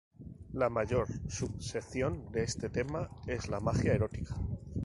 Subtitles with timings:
[0.53, 4.35] La mayor subsección de este tema es la magia erótica.